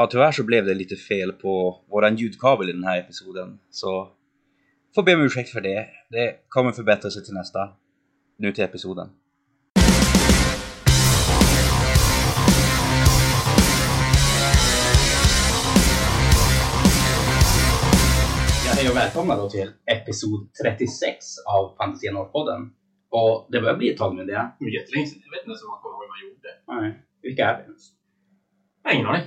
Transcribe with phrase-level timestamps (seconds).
[0.00, 3.58] ja, tyvärr så blev det lite fel på våran ljudkabel i den här episoden.
[3.70, 4.08] Så
[4.94, 5.86] får be om ursäkt för det.
[6.10, 7.68] Det kommer förbättra sig till nästa.
[8.38, 9.08] Nu till episoden.
[18.66, 22.72] Ja, hej och välkomna då till episod 36 av Fantasia Norrpodden.
[23.10, 24.32] Och det börjar bli ett tag nu det.
[24.32, 25.22] Det var jättelänge sedan.
[25.24, 26.50] Jag vet inte ens om man kommer ihåg vad man gjorde.
[26.66, 27.06] Nej.
[27.22, 27.82] Vilka är det ens?
[28.82, 29.26] Jag har ingen aning.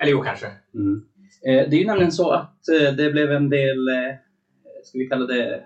[0.00, 0.46] Eller jo, kanske.
[0.74, 1.02] Mm.
[1.46, 4.14] Eh, det är ju nämligen så att eh, det blev en del, eh,
[4.84, 5.64] ska vi kalla det,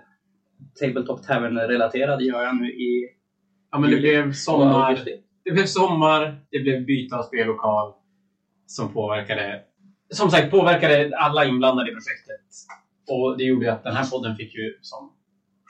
[0.79, 3.15] Tabletop Tavern-relaterade gör jag nu i
[3.71, 4.99] Ja, men det blev sommar.
[5.43, 6.39] Det blev sommar.
[6.51, 7.93] Det blev byte av spellokal.
[8.65, 9.61] Som påverkade...
[10.09, 12.45] Som sagt, påverkade alla inblandade i projektet.
[13.09, 15.13] Och det gjorde att den här podden fick ju som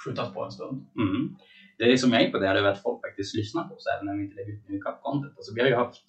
[0.05, 0.85] skjutas på en stund.
[0.95, 1.35] Mm.
[1.77, 4.17] Det är som jag är imponerad över att folk faktiskt lyssnar på oss även när
[4.17, 5.33] vi inte lägger ut new content.
[5.37, 6.03] Alltså, vi har ju haft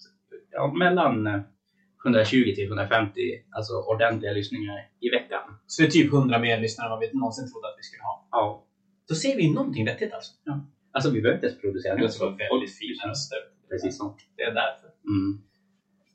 [0.51, 1.27] ja, mellan
[2.05, 5.43] 120 till 150 alltså, ordentliga lyssningar i veckan.
[5.67, 8.03] Så det är typ 100 mer lyssnare än vad vi någonsin trodde att vi skulle
[8.03, 8.27] ha.
[8.31, 8.63] Ja.
[9.09, 10.33] Då ser vi någonting vettigt alltså.
[10.91, 13.37] Alltså vi behöver inte ens producera ska vara väldigt fina röster.
[13.69, 14.15] Precis så.
[14.35, 14.89] Det är därför.
[15.13, 15.31] Mm.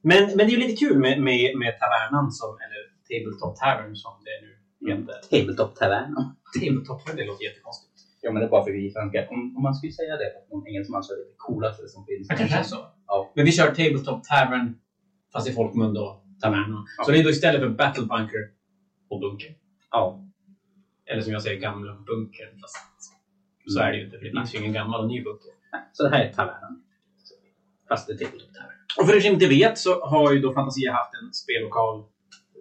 [0.08, 3.96] Men, men det är ju lite kul med, med, med Tavernan, som, eller Tabletop Tavern
[3.96, 4.50] som det nu
[4.90, 5.16] heter.
[5.30, 6.14] Tabletop Tavern.
[6.60, 7.92] Tabletop, det låter jättekonstigt.
[8.22, 9.28] Ja, men det är bara för vi svenskar.
[9.30, 12.06] Om, om man skulle säga det på någon engelsman så är det det coolaste som
[12.06, 12.28] finns.
[12.28, 12.80] Det kanske är så.
[13.06, 13.32] Ja.
[13.34, 14.74] Men vi kör Tabletop Tavern,
[15.32, 16.86] fast i folkmun då, Tavernan.
[16.98, 17.04] Ja.
[17.04, 18.50] Så det är då istället för Battle Bunker
[19.10, 19.54] och Bunker.
[19.90, 20.24] Ja.
[21.06, 22.52] Eller som jag säger, Gamla Bunker.
[22.60, 22.76] Fast
[23.66, 25.50] så är det ju inte, för det finns ju ingen gammal och ny bunker.
[25.72, 26.82] Nej, Så det här är Tavernan.
[27.88, 28.76] Fast det är Tavern.
[28.98, 32.04] Och för er som inte vet så har ju då Fantasia haft en spellokal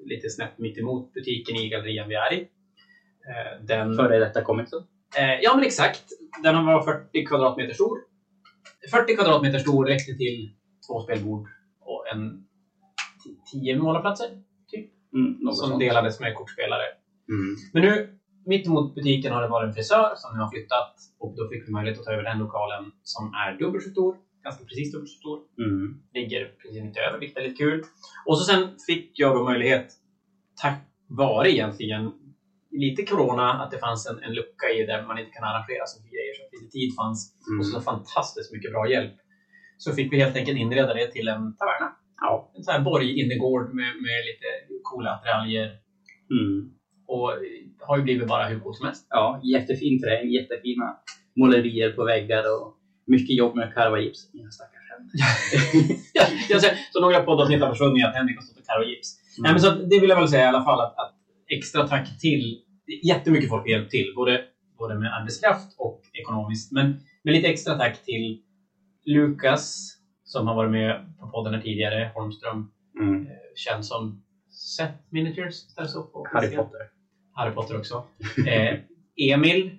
[0.06, 2.42] lite snett mitt emot butiken i gallerian vi är i.
[2.42, 3.96] Eh, Den...
[3.96, 4.74] Före detta Comics.
[5.18, 6.04] Eh, ja, men exakt.
[6.44, 7.98] Den var 40 kvadratmeter stor.
[8.92, 10.52] 40 kvadratmeter stor räckte till
[10.88, 11.48] två spelbord
[11.80, 12.46] och en
[13.52, 14.28] 10 målarplatser
[14.72, 15.80] typ, Mm, som sånt.
[15.80, 16.84] delades med kortspelare.
[17.30, 17.56] Mm.
[17.74, 21.36] Men nu, mitt emot butiken har det varit en frisör som nu har flyttat och
[21.38, 24.64] då fick vi möjlighet att ta över den lokalen som är dubbelt så stor, ganska
[24.66, 25.40] precis dubbelt så stor.
[25.66, 26.02] Mm.
[26.14, 27.84] Ligger precis inte över, vilket är lite kul.
[28.26, 29.88] Och så sen fick jag då möjlighet,
[30.62, 32.12] tack vare egentligen
[32.72, 36.00] lite corona, att det fanns en, en lucka i där man inte kan arrangera så
[36.00, 37.60] mycket grejer, så att lite tid fanns Mm.
[37.60, 39.14] och så fantastiskt mycket bra hjälp.
[39.78, 41.96] Så fick vi helt enkelt inreda det till en taverna.
[42.22, 42.52] Ja.
[42.56, 44.48] En sån här borginnergård med, med lite
[44.84, 45.68] coola attiraljer.
[46.32, 46.72] Mm.
[47.08, 47.32] Och
[47.80, 49.08] har ju blivit bara hur coolt som helst.
[49.10, 50.98] Ja, jättefin terräng, jättefina
[51.36, 52.78] målerier på väggar och
[53.08, 54.34] mycket jobb med att karva gips.
[54.34, 55.16] Mina stackars händer.
[56.94, 59.10] Så några poddavsnitt har försvunnit att Henrik har stått och karvat gips.
[59.38, 59.44] Mm.
[59.44, 61.14] Nej, men så att det vill jag väl säga i alla fall att, att
[61.48, 62.62] extra tack till
[63.04, 64.14] jättemycket folk har hjälpt till.
[64.16, 64.44] Både,
[64.78, 66.72] både med arbetskraft och ekonomiskt.
[66.72, 68.42] Men med lite extra tack till
[69.06, 69.91] Lukas
[70.32, 72.12] som har varit med på podden här tidigare.
[72.16, 72.70] Holmström.
[73.00, 73.26] Mm.
[73.26, 74.22] eh, Känd som
[74.78, 75.76] Seth Miniatures.
[75.76, 76.56] Där så på Harry.
[76.56, 76.80] Potter.
[77.34, 78.04] Harry Potter också.
[78.48, 78.80] Eh,
[79.32, 79.72] Emil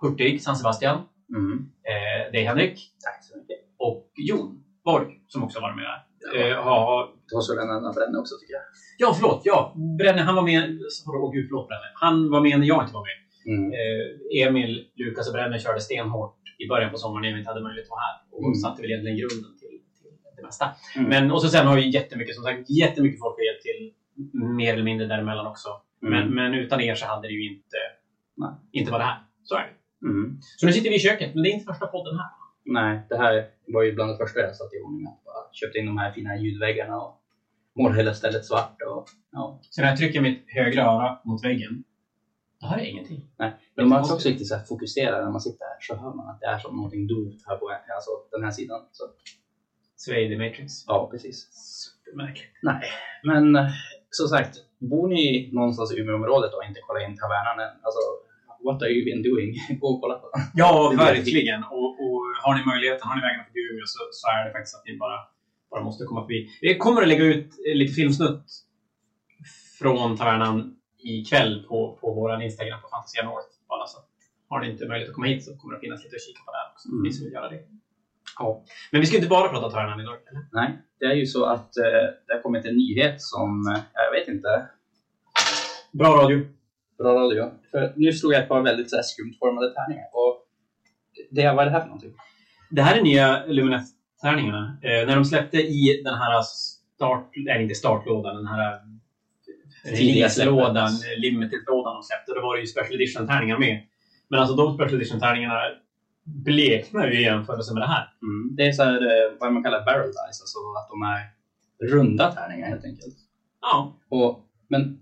[0.00, 0.98] Hurtig, San Sebastian.
[1.36, 1.58] Mm.
[1.90, 2.76] Eh, det är Henrik.
[3.04, 3.56] Tack så mycket.
[3.78, 6.00] Och Jon Borg som också var med där.
[6.34, 6.48] Ja.
[6.48, 8.62] Eh, har, Det var så den andra bränna också tycker jag.
[8.98, 9.40] Ja, förlåt.
[9.44, 10.62] Ja, Brenne, han var med...
[11.06, 11.88] Åh gud, förlåt Brenne.
[11.94, 13.18] Han var med när jag inte var med.
[13.52, 13.64] Mm.
[13.78, 17.62] Eh, Emil, Lukas och Brenne körde stenhårt i början på sommaren när vi inte hade
[17.62, 18.16] möjlighet att vara här.
[18.32, 18.54] Och Mm.
[18.54, 19.50] satte väl egentligen grunden
[20.38, 20.66] det mesta.
[20.96, 21.08] Mm.
[21.08, 23.92] Men, och så sen har vi jättemycket, som sagt, jättemycket folk har hjälpt till.
[24.56, 25.68] Mer eller mindre däremellan också.
[26.02, 26.14] Mm.
[26.14, 27.76] Men, men utan er så hade det ju inte,
[28.36, 28.50] Nej.
[28.72, 29.18] inte varit här.
[29.42, 30.06] Så är det.
[30.06, 30.38] Mm.
[30.40, 32.30] Så nu sitter vi i köket, men det är inte första podden här.
[32.64, 35.06] Nej, det här var ju bland det första jag satte i ordning.
[35.06, 37.22] Att bara köpte in de här fina ljudväggarna och
[37.76, 38.76] målade hela stället svart.
[38.82, 39.60] Och, ja.
[39.70, 41.84] Så när jag trycker mitt högra öra mot väggen,
[42.60, 43.30] då hör jag ingenting.
[43.38, 46.28] Nej, men man ska också riktigt så fokusera när man sitter här så hör man
[46.28, 48.80] att det är som någonting dumt här på alltså, den här sidan.
[48.92, 49.04] Så,
[50.04, 50.68] Sway the Matrix.
[50.86, 51.36] ja, precis.
[51.50, 52.52] Supermärkligt.
[52.62, 52.82] Nej,
[53.22, 53.68] men eh,
[54.10, 58.00] som sagt, bor ni någonstans i Umeåområdet och inte kollar in tavernan än, alltså
[58.64, 59.48] what are you been doing?
[59.80, 60.42] Gå och kolla på den.
[60.54, 61.62] Ja, verkligen.
[61.62, 64.76] Och, och har ni möjligheten, har ni vägarna förbi Umeå så, så är det faktiskt
[64.76, 65.18] att ni bara,
[65.70, 66.48] bara måste komma förbi.
[66.60, 68.44] Vi kommer att lägga ut eh, lite filmsnutt
[69.78, 73.48] från tavernan ikväll på, på vår Instagram på Fantasia North.
[73.68, 73.98] Bara så
[74.48, 76.50] har ni inte möjlighet att komma hit så kommer det finnas lite att kika på
[76.56, 76.88] där också.
[76.88, 77.02] Mm.
[77.02, 77.60] Ni som vill göra det.
[78.38, 78.64] Ja.
[78.92, 80.14] Men vi ska inte bara prata tavernan idag.
[80.30, 80.42] Eller?
[80.52, 81.84] Nej, det är ju så att eh,
[82.26, 84.66] det har kommit en nyhet som, eh, jag vet inte,
[85.92, 86.46] Bra radio.
[86.98, 87.50] bra radio.
[87.70, 90.04] För nu slog jag ett par väldigt så här, skumt formade tärningar.
[90.12, 90.46] Och
[91.30, 92.14] det, vad är det här för någonting?
[92.70, 94.78] Det här är nya Luminet-tärningarna.
[94.82, 97.30] Eh, när de släppte i den här start...
[97.36, 98.36] Nej, inte startlådan.
[98.36, 98.80] Den här
[99.84, 101.16] release-lådan, släppet.
[101.16, 102.32] eh, limited-lådan de släppte.
[102.34, 103.82] Då var det ju special edition-tärningar med.
[104.28, 105.60] Men alltså de special edition-tärningarna
[106.34, 108.06] bleknar ju i jämförelse med det här.
[108.22, 108.56] Mm.
[108.56, 111.20] Det är så här, eh, vad man kallar barrel dice, alltså att de är
[111.92, 113.16] runda tärningar helt enkelt.
[113.60, 113.96] Ja.
[114.08, 114.98] Och, men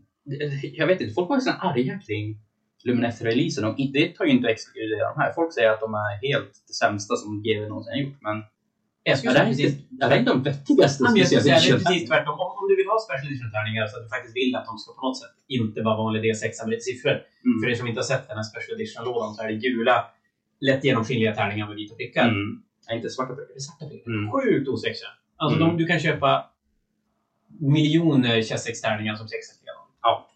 [0.63, 2.39] jag vet inte, folk var såna arga kring
[2.85, 5.33] Lumineth-releasen och det tar ju inte att exkludera de här.
[5.33, 8.37] Folk säger att de är helt det sämsta som GW någonsin har gjort, men
[9.03, 9.73] Jag är skulle det inte, precis,
[10.03, 11.85] är det inte de vettigaste Ja, jag skulle säga det är edition?
[11.85, 12.35] precis tvärtom.
[12.45, 14.89] Om, om du vill ha special edition-tärningar så att du faktiskt vill att de ska
[14.99, 17.17] på något sätt inte vara vanlig D6 med lite siffror.
[17.47, 17.57] Mm.
[17.59, 19.97] För er som inte har sett den här special edition-lådan så är det gula,
[20.61, 22.29] lätt genomskinliga tärningar med vita prickar.
[22.29, 22.63] Mm.
[22.89, 23.49] Ja, inte svarta prickar.
[23.55, 24.11] Det är svarta prickar.
[24.11, 24.33] Mm.
[24.33, 25.09] Sjukt osexiga.
[25.37, 25.69] Alltså Mm.
[25.69, 26.51] de, du kan köpa
[27.61, 29.73] miljoner Chessex-tärningar som sexsexiga.
[30.03, 30.29] Ja.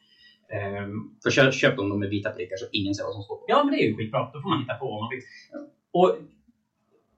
[0.52, 3.44] Ehm, Så köp, köp dem med vita prickar så ingen ser vad som står på.
[3.48, 4.30] Ja, men det är ju skitbra.
[4.32, 5.22] Då får man hitta på vad man vill.
[5.92, 6.16] Och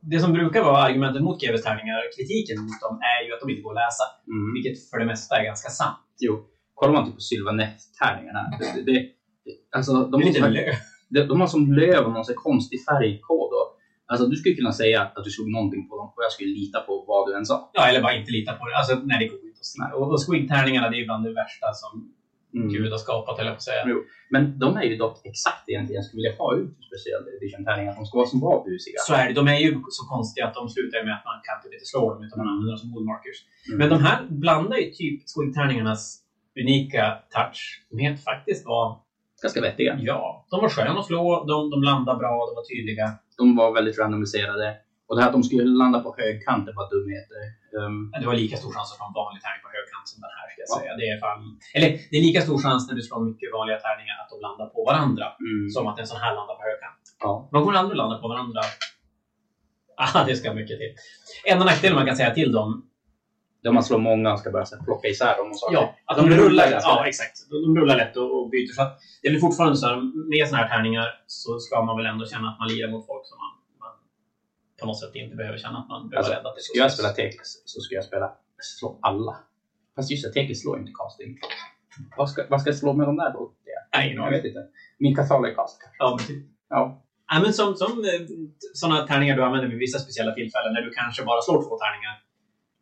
[0.01, 3.51] det som brukar vara argumentet mot GWs tärningar, kritiken mot dem, är ju att de
[3.51, 4.05] inte går att läsa.
[4.27, 4.53] Mm.
[4.55, 5.99] Vilket för det mesta är ganska sant.
[6.19, 6.45] Jo.
[6.75, 8.43] Kollar man typ på Sylvaneth-tärningarna.
[8.61, 10.75] Det, det, det, alltså, de, De är lite löv.
[11.14, 13.50] De, de har som löv och någon sån konstig färgkod.
[13.59, 13.69] Och,
[14.06, 16.81] alltså, du skulle kunna säga att du såg någonting på dem och jag skulle lita
[16.81, 17.70] på vad du än sa.
[17.73, 18.76] Ja, eller bara inte lita på det.
[18.76, 19.82] Alltså, nej, det går inte att se.
[19.99, 22.12] Och, och squig-tärningarna, det är bland det värsta som
[22.55, 22.69] Mm.
[22.69, 23.82] Gud har skapat, jag på att säga.
[23.87, 24.05] Jo.
[24.31, 27.94] Men de är ju dock exakt egentligen jag skulle vilja ha ut speciellt edition-tärningar.
[27.94, 28.99] De ska vara som var busiga.
[29.06, 29.35] Så är det.
[29.41, 32.25] De är ju så konstiga att de slutar med att man kan inte slå dem,
[32.25, 33.38] utan man använder dem som woodmarkers.
[33.67, 33.79] Mm.
[33.79, 36.03] Men de här blandar ju typ squig-tärningarnas
[36.61, 37.05] unika
[37.35, 37.61] touch
[37.99, 38.97] med att faktiskt vara,
[39.43, 39.93] Ganska vettiga.
[40.11, 43.06] ja, de var sköna att slå, de, de landade bra, de var tydliga.
[43.39, 44.69] De var väldigt randomiserade.
[45.06, 47.43] Och det här att de skulle landa på högkanten var dumheter.
[47.79, 50.19] Um, Men Det var lika stor chans att få en vanlig tärning på högkant som
[50.25, 50.77] den här, ska jag Ja.
[50.81, 50.93] säga.
[51.00, 51.41] Det är fan,
[51.77, 54.67] eller det är lika stor chans när du slår mycket vanliga tärningar att de landar
[54.75, 55.69] på varandra, mm.
[55.75, 57.03] som att en sån här landar på högkant.
[57.25, 57.33] ja.
[57.53, 58.62] De kommer aldrig landa på varandra.
[60.05, 60.93] Ah, det ska mycket till.
[61.53, 62.71] Enda nackdelen man kan säga till dem,
[63.62, 65.75] Där man slår många och ska börja så här plocka isär dem och saker.
[65.75, 67.09] ja, att de de, rullar rullar, ganska ja, lätt.
[67.09, 67.37] exakt.
[67.50, 68.73] De, de rullar lätt och, och byter.
[68.73, 68.93] Så att
[69.23, 69.97] det är fortfarande så här,
[70.35, 73.25] med såna här tärningar så ska man väl ändå känna att man lirar mot folk
[73.31, 73.94] som man, man
[74.81, 76.62] på något sätt inte behöver känna att man behöver Alltså, rädda till.
[76.62, 78.26] Ska jag spela Teklis så ska jag spela
[78.79, 79.35] slå alla.
[79.97, 81.38] Fast just det, Teklis slår inte casting.
[82.17, 83.53] Vad ska, vad ska jag slå med de där då?
[83.94, 84.62] Nej, jag vet inte.
[84.99, 85.79] Min Kathala är cast.
[85.99, 86.43] Ja, men typ.
[86.69, 87.03] Ja.
[87.32, 88.23] Ja, men som, som eh,
[88.75, 92.15] sådana tärningar du använder vid vissa speciella tillfällen när du kanske bara slår två tärningar.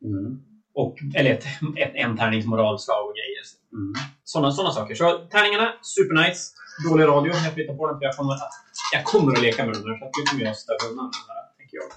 [0.08, 0.49] Mm.
[0.80, 1.44] Och, eller ett,
[1.76, 3.44] ett en tärnings moralslag och grejer.
[3.72, 3.92] Mm.
[4.24, 4.94] Sådana såna saker.
[4.94, 5.04] Så
[5.34, 6.42] tärningarna, supernice.
[6.88, 8.52] Dålig radio, jag flyttar på den för jag kommer att,
[8.92, 9.98] jag kommer att leka med den här.
[9.98, 11.88] Så att kommer jag att störa undan den här, tänker jag.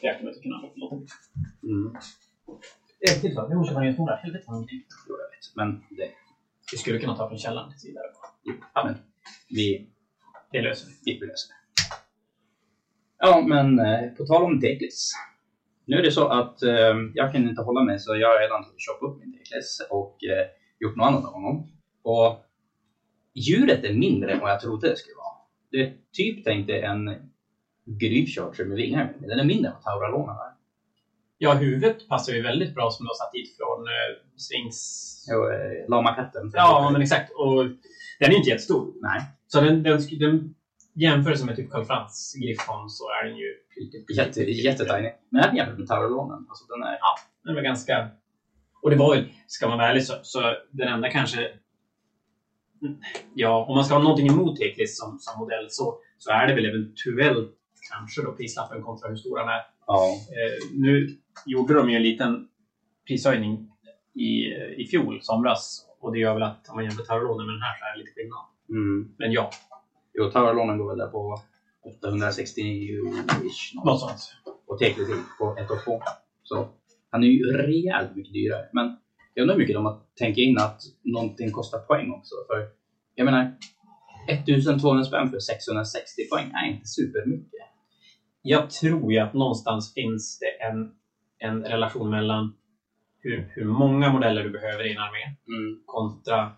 [0.00, 1.06] Jag kommer inte kunna låta bli.
[1.70, 1.96] Mm.
[3.10, 3.48] Ett till så.
[3.48, 4.16] Nu måste jag vara ner stora.
[4.16, 4.82] Helvete vad någonting.
[5.08, 5.56] Jo, jag vet.
[5.58, 6.10] Men det,
[6.72, 8.06] Vi skulle kunna ta från källan tills vidare.
[8.74, 8.94] ja, men
[9.48, 9.88] vi,
[10.52, 11.18] Det löser vi.
[11.20, 11.54] vi löser det.
[13.18, 15.12] Ja, men eh, på tal om Teklis.
[15.90, 18.64] Nu är det så att eh, jag kan inte hålla mig så jag har redan
[18.78, 20.46] köpt upp min Teklis och eh,
[20.80, 21.68] gjort något annat av honom.
[22.02, 22.46] Och
[23.34, 25.36] djuret är mindre än vad jag trodde det skulle vara.
[25.70, 27.30] Det är typ tänkte en
[27.84, 29.16] Gryfcharger med vingar.
[29.18, 30.52] men Den är mindre än vad Tauralona är.
[31.38, 34.78] Ja, huvudet passar ju väldigt bra som du har satt dit från eh, Svings...
[35.30, 36.50] Jo, eh, Lamakatten.
[36.54, 37.32] Ja, men exakt.
[37.32, 37.64] Och
[38.20, 38.92] den är inte jättestor.
[39.00, 40.54] Nej, Så den, den, den
[40.94, 43.49] jämförelse med typ Karl Frans Griffon så är den ju
[44.08, 45.10] jätte, jättetiny.
[45.28, 46.46] Men även jämfört med Tauralonen.
[46.48, 46.98] Alltså den är...
[47.44, 48.08] Den var ganska...
[48.82, 50.40] Och det var ju, ska man vara ärlig, så, så
[50.70, 51.48] den enda kanske...
[53.34, 56.54] Ja, om man ska ha någonting emot Teklis som, som modell så, så är det
[56.54, 57.54] väl eventuellt
[57.92, 59.62] kanske då prislappen kontra hur stor den är.
[59.86, 60.06] Ja.
[60.06, 62.48] Eh, nu gjorde de ju en liten
[63.06, 63.70] prishöjning
[64.14, 64.46] i,
[64.82, 65.86] i fjol, somras.
[66.00, 67.98] Och det gör väl att om man jämför Taurolonen med den här så är det
[67.98, 68.44] lite skillnad.
[68.68, 69.14] Mm.
[69.18, 69.50] Men ja,
[70.14, 71.42] Jo, Tauralonen går väl där på
[71.84, 73.84] 869-ish.
[73.84, 74.32] något sånt.
[74.66, 75.08] Och Teklis
[75.38, 76.02] på 1 och 2.
[76.42, 76.68] Så
[77.10, 78.68] han är ju rejält mycket dyrare.
[78.72, 78.96] Men
[79.34, 82.34] jag undrar hur mycket de har tänkt in att någonting kostar poäng också.
[82.46, 82.68] För
[83.14, 83.56] jag menar,
[84.28, 87.60] 1200 spänn för 660 poäng är inte supermycket.
[88.42, 90.92] Jag tror ju att någonstans finns det en,
[91.38, 92.56] en relation mellan
[93.18, 95.80] hur, hur många modeller du behöver i en armé Mm.
[95.86, 96.52] kontra,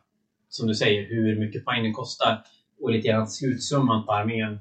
[0.49, 2.43] som du säger, hur mycket poäng den kostar.
[2.81, 4.59] Och lite grann slutsumman på armén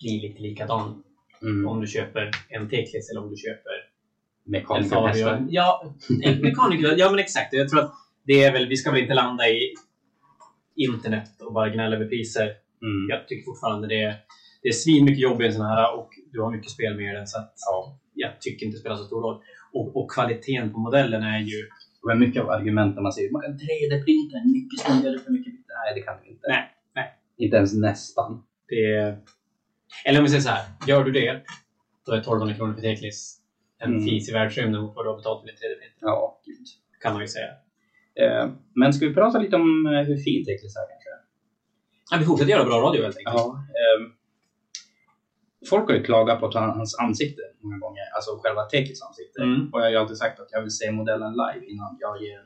[0.00, 1.02] blir lite likadan
[1.42, 1.66] Mm.
[1.68, 3.70] om du köper en Teklis eller om du köper
[4.44, 5.06] en Mekaniker Fabio.
[5.08, 5.46] hästar.
[5.50, 5.94] Ja,
[6.42, 6.94] mekaniker.
[6.98, 7.52] Ja, men exakt.
[7.52, 7.92] Jag tror att
[8.24, 9.74] det är väl, vi ska väl inte landa i
[10.76, 12.42] internet och bara gnälla över priser.
[12.82, 13.08] Mm.
[13.10, 14.14] Jag tycker fortfarande det är,
[14.62, 17.14] det är svin mycket jobb i en sån här och du har mycket spel med
[17.14, 17.26] den.
[17.26, 17.98] Så att, Ja.
[18.14, 19.40] jag tycker inte det spelar så stor roll.
[19.72, 21.68] Och, och kvaliteten på modellen är ju...
[22.06, 25.94] Men mycket av argumenten man säger, man kan 3D-printa en mycket snyggare för mycket Nej,
[25.94, 26.44] det kan vi inte.
[26.48, 26.64] Nej,
[26.94, 27.14] nej.
[27.38, 28.42] Inte ens nästan.
[28.68, 29.16] Det,
[30.04, 30.64] eller om vi säger så här.
[30.86, 31.42] Gör du det,
[32.06, 33.40] då är 1200 kronor för Teklis
[33.78, 34.04] en Mm.
[34.04, 35.96] fis i världsrymden mot vad du har betalt för din 3D-print.
[36.00, 36.66] Ja, gud.
[37.02, 37.50] Kan man ju säga.
[38.20, 41.10] Eh, men ska vi prata lite om eh, hur fint Teklis är kanske?
[42.10, 43.36] Ja, vi fortsätter göra bra radio helt enkelt.
[43.36, 43.64] Ja.
[43.80, 44.12] ehm,
[45.70, 49.42] folk har ju klagat på hans ansikte många gånger, alltså själva Tekis ansikte.
[49.42, 49.72] Mm.
[49.72, 52.40] Och jag har ju alltid sagt att jag vill se modellen live innan jag ger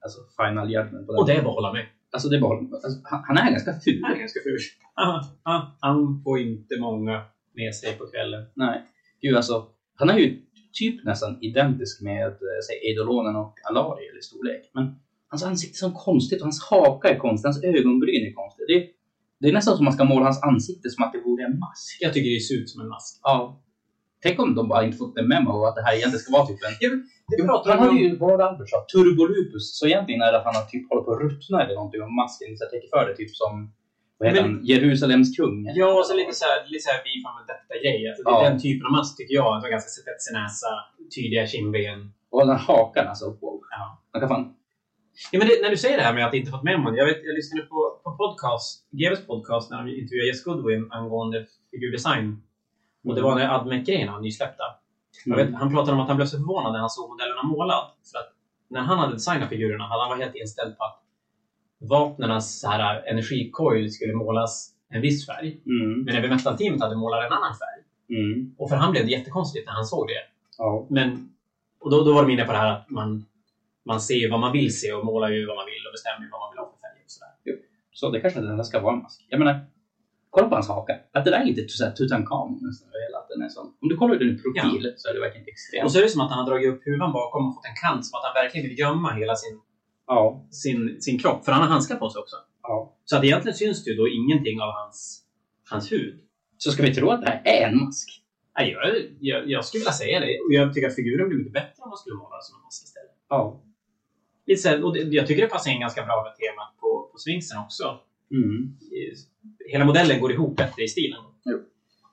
[0.00, 1.20] alltså, final judgment på den.
[1.20, 1.86] Och det är bara att hålla med.
[2.10, 4.00] Alltså det är bara, alltså, han, han är ganska ful.
[4.04, 4.58] Han är ganska ful.
[5.80, 7.22] Han, får inte många
[7.54, 8.44] med sig på kvällen.
[8.54, 8.82] Nej.
[9.20, 10.40] Gud alltså, han är ju
[10.72, 14.70] typ nästan identisk med eh, säg Eidolonen och Alariel i storlek.
[14.74, 14.94] Men
[15.28, 18.66] hans ansikte är så konstigt och hans haka är konstig, hans ögonbryn är konstigt.
[18.68, 18.86] Det är,
[19.40, 21.98] det är nästan som man ska måla hans ansikte som att det vore en mask.
[22.00, 23.20] Jag tycker det ser ut som en mask.
[23.22, 23.62] Ja.
[24.22, 26.58] Tänk om de bara inte fått en memo att det här egentligen ska vara typ
[26.80, 27.08] en...
[27.36, 28.78] Det pratar han hade ju, vad det Albert sa?
[28.92, 29.78] Turbolupus.
[29.78, 32.12] Så egentligen är det att han har typ håller på att ruttna eller någonting och
[32.12, 33.52] masken så jag tänker för det typ som
[34.18, 34.64] vad heter Men- han?
[34.70, 35.56] Jerusalems kung.
[35.80, 37.98] Ja, och så lite såhär, lite såhär vi från detta grej.
[38.08, 38.48] Alltså, det är Ja.
[38.50, 39.46] den typen av mask tycker jag.
[39.54, 40.70] Alltså, ganska spetsig näsa,
[41.14, 41.98] tydliga kindben.
[42.34, 43.26] Och den hakan alltså.
[43.40, 43.60] Wow.
[43.78, 43.84] Ja.
[44.12, 44.44] Man kan fan...
[45.32, 46.94] Ja, men det, när du säger det här med att inte fått memon.
[47.00, 51.46] Jag, vet, jag lyssnade på, på podcast, GVs podcast när de intervjuade Jess Goodwin angående
[51.70, 52.42] figurdesign.
[53.04, 54.64] Och det var när Admec-grejerna var nysläppta.
[55.24, 57.90] Jag vet, han pratade om att han blev så förvånad när han såg modellerna målad.
[58.12, 58.32] För att
[58.68, 61.02] när han hade designat figurerna hade han varit helt inställd på att
[61.78, 65.60] vapnens så här, energicoil skulle målas en viss färg.
[65.66, 66.02] Mm.
[66.02, 67.80] Men Heavy Metal-teamet hade målat en annan färg.
[68.18, 68.54] Mm.
[68.58, 70.22] Och för han blev det jättekonstigt när han såg det.
[70.58, 70.86] Ja.
[70.90, 71.32] Men,
[71.80, 73.24] och då, då var de inne på det här att man,
[73.84, 76.40] man ser vad man vill se och målar ju vad man vill och bestämmer vad
[76.40, 77.04] man vill ha för färg.
[77.04, 77.32] Och sådär.
[77.92, 79.26] Så det kanske den ska vara en mask.
[79.28, 79.60] Jag menar,
[80.30, 80.92] kolla på hans haka.
[81.12, 82.88] Att det där är lite såhär Tutankhamon nästan.
[82.88, 83.66] över hela, att den är sån.
[83.82, 85.84] Om du kollar den i profil så är det verkligen extremt.
[85.84, 87.78] Och så är det som att han har dragit upp huvan bakom och fått en
[87.84, 89.60] kant som att han verkligen vill gömma hela sin,
[90.06, 90.46] Ja.
[90.50, 91.44] sin, sin kropp.
[91.44, 92.36] För han har handskar på sig också.
[92.62, 92.94] ja.
[93.04, 95.22] Så att egentligen syns det ju då ingenting av hans,
[95.70, 96.14] hans hud.
[96.58, 98.08] Så ska vi tro att det här är en mask?
[98.58, 98.82] Nej, jag,
[99.20, 100.26] jag, jag skulle vilja säga det.
[100.26, 102.84] Och jag tycker att figuren blir mycket bättre om man skulle måla som en mask
[102.84, 103.16] istället.
[103.28, 103.62] Ja.
[104.46, 107.08] Lite så här, och det, jag tycker det passar in ganska bra med temat på,
[107.12, 107.84] på Sphinxen också.
[108.30, 108.76] Mm.
[109.72, 111.20] Hela modellen går ihop bättre i stilen.
[111.44, 111.58] Jo.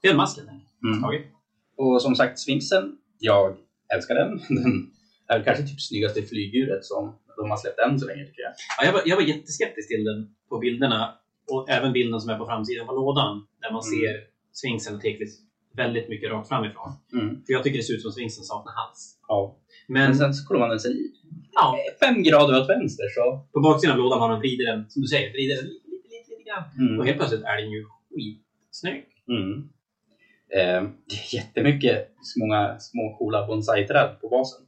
[0.02, 0.46] Det är en masken.
[0.84, 1.02] Mm.
[1.02, 1.22] Taget.
[1.78, 2.98] Och som sagt, Sphinxen.
[3.20, 3.56] Jag
[3.96, 4.40] älskar den.
[5.28, 8.52] Den är kanske typ snyggaste flygdjuret som de har släppt än så länge tycker jag.
[8.78, 11.14] Ja, jag, var, jag var jätteskeptisk till den på bilderna.
[11.52, 13.46] Och även bilden som är på framsidan på lådan.
[13.62, 13.92] Där man Mm.
[13.94, 14.14] ser
[14.54, 15.40] Sphinxen och Teklis
[15.76, 16.92] väldigt mycket rakt framifrån.
[17.14, 17.30] Mm.
[17.46, 19.18] För jag tycker det ser ut som Sphinxen saknar hals.
[19.28, 19.58] Ja.
[19.88, 21.12] Men Men sen så kollar man den sen i.
[21.54, 23.46] ja, Fem grader åt vänster så...
[23.54, 25.70] på baksidan av lådan har de vridit den, som du säger, vridit den
[26.46, 26.88] lite, grann.
[26.88, 27.00] Mm.
[27.00, 29.06] Och helt plötsligt är den ju skitsnygg.
[29.28, 29.70] Mm.
[30.50, 34.66] Eh, det är jättemycket många små coola bonsai-träd på basen.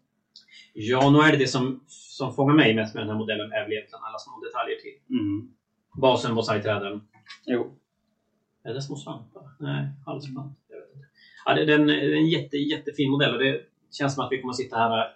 [0.74, 3.64] Ja, nu är det det som, som fångar mig mest med den här modellen är
[3.64, 5.20] väl egentligen alla små detaljer till.
[5.20, 5.52] Mm.
[6.02, 7.02] Basen, bonsai-träden.
[7.46, 7.80] Jo.
[8.64, 9.44] Är det små svampar?
[9.60, 10.56] Nej, halsband.
[10.70, 11.08] Jag vet inte.
[11.46, 14.42] Ja, det, den, det är en jätte, jättefin modell och det känns som att vi
[14.42, 15.14] kommer att sitta här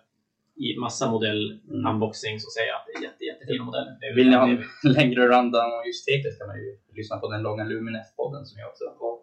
[0.56, 4.15] i massa modell-unboxings och säga att det är jätte, jättefina modeller.
[4.15, 4.63] Vill ni ha en
[5.00, 6.69] längre rundown om just Teklis kan man ju
[7.00, 9.17] lyssna på den långa Luminef-podden som jag också har.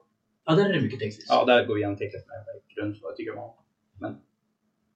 [0.47, 1.27] Ja, där är det mycket text.
[1.29, 2.41] Ja, där går vi igenom Teklis med
[2.75, 3.51] grund vad jag tycker om.
[4.01, 4.13] Men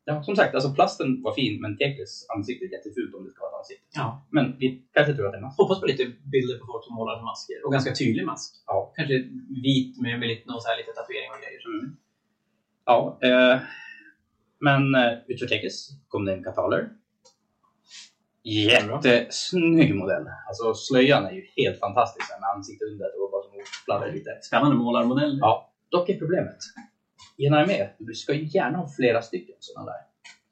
[0.04, 3.40] ja, som sagt, alltså plasten var fin, men Teklis ansikte är jättefult om det ska
[3.40, 3.84] vara ett ansikte.
[3.94, 4.26] Ja.
[4.30, 5.58] Men vi kanske tror att det är mask.
[5.58, 7.58] Hoppas på lite bilder på folk som målar masker.
[7.64, 8.50] Och ganska tydlig mask.
[8.66, 8.92] Ja.
[8.96, 9.14] Kanske
[9.64, 11.62] vit med, med lite, någon så här lite tatuering och grejer.
[11.68, 11.96] Mm.
[12.84, 13.56] Ja, eh,
[14.66, 15.76] men eh, utöver Teklis
[16.08, 16.82] kom det en kataler.
[18.42, 20.26] Jättesnygg modell.
[20.48, 23.04] Alltså slöjan är ju helt fantastisk med ansiktet under.
[23.04, 24.38] Det var bara som att fladdra lite.
[24.42, 25.38] Spännande målarmodell.
[25.40, 26.56] Ja, dock är problemet.
[27.36, 30.00] I en armé, du ska ju gärna ha flera stycken sådana där.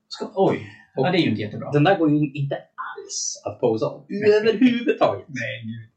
[0.09, 1.71] Ska, oj, ja, det är ju inte jättebra.
[1.73, 4.07] Den där går ju inte alls att posa om.
[4.41, 5.27] Överhuvudtaget.
[5.29, 5.91] Nej, gud.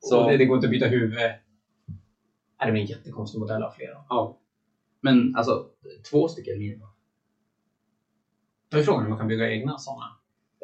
[0.00, 1.18] Så- det, det går inte att byta huvud.
[1.18, 1.40] Är
[2.58, 4.04] det är en jättekonstig modell av flera.
[4.08, 4.38] Ja.
[5.00, 5.66] Men alltså,
[6.10, 6.88] två stycken minimum.
[8.68, 10.04] Då är frågan om man kan bygga egna sådana.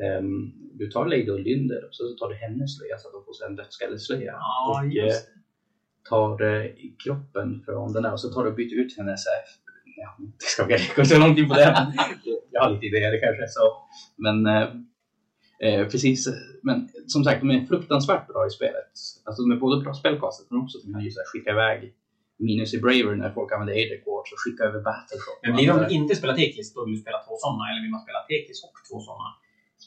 [0.03, 3.25] Ehm, du tar Lady och Lynder och så tar du hennes slöja så att de
[3.25, 4.33] får en dödskalleslöja.
[4.33, 5.35] Ja, och just eh,
[6.09, 6.67] tar eh,
[7.05, 9.27] kroppen från den där och så tar du och byter ut hennes...
[9.27, 9.33] eh,
[9.97, 11.93] Ja, det ska vi gå så långt in på det.
[12.51, 13.45] Jag har lite idéer kanske.
[13.49, 13.65] Så.
[14.17, 14.69] Men eh,
[15.67, 16.29] eh, precis.
[16.63, 18.93] Men som sagt, de är fruktansvärt bra i spelet.
[19.25, 21.51] Alltså de är både bra spelkastet men också att de kan ju så här skicka
[21.57, 21.95] iväg
[22.47, 25.39] minus i Braver när folk använder Ader Quartz och skicka över Battleshop.
[25.43, 27.63] Men blir de inte spela Teklis, då vill du spela två sådana.
[27.71, 29.29] Eller vill man spela Teklis och två sådana?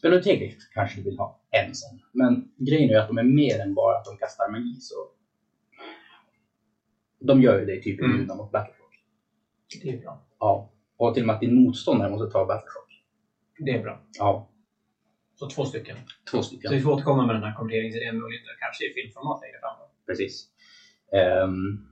[0.04, 2.00] Spelar du Tegrift kanske du vill ha en sån.
[2.12, 4.76] Men grejen är ju att de är mer än bara att de kastar magi.
[4.80, 4.96] Så...
[7.20, 8.28] De gör ju det typ i Mm.
[8.38, 9.04] mot Battleshock.
[9.84, 10.22] Det är bra.
[10.40, 10.70] Ja.
[10.98, 13.04] Och till och med att din motståndare måste ta Battleshock.
[13.60, 14.02] Det är bra.
[14.20, 14.50] Ja.
[15.36, 15.98] Så två stycken.
[16.32, 16.72] Två Så stycken.
[16.72, 19.88] vi får återkomma med den här konverteringsidén med Olinda, kanske i filmformat längre fram.
[20.06, 20.48] Precis.
[21.44, 21.88] Um,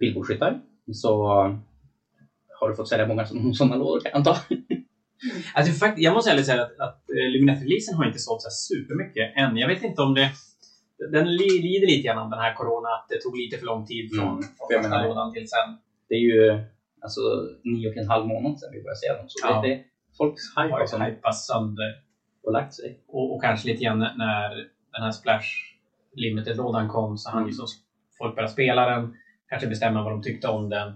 [0.00, 0.60] Bilbordskyttar.
[0.92, 1.26] Så
[2.60, 4.36] har du fått sälja många sådana lådor kan jag anta.
[5.54, 9.32] Alltså, fakt- jag måste ärligt säga att, att uh, Lumineth-releasen har inte sålt så supermycket
[9.36, 9.56] än.
[9.56, 10.30] Jag vet inte om det...
[11.12, 13.86] Den li- lider lite grann av den här corona, att det tog lite för lång
[13.86, 14.82] tid från Mm.
[14.82, 15.68] första lådan till sen.
[16.08, 16.62] det är ju
[17.00, 17.20] alltså
[17.64, 19.24] nio och en halv månad sedan vi började se dem.
[19.28, 19.60] Så Ja.
[19.62, 19.84] det, det,
[20.18, 21.90] folks hype Har ju som hypas sönder.
[22.44, 22.98] har lagt sig.
[23.08, 24.48] Och, och kanske lite grann när
[24.92, 25.48] den här Splash
[26.16, 27.46] Limited-lådan kom så Mm.
[27.46, 27.66] ju som
[28.18, 29.14] folk började spela den,
[29.48, 30.92] kanske bestämma vad de tyckte om den.